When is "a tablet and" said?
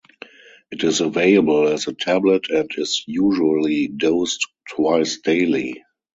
1.87-2.67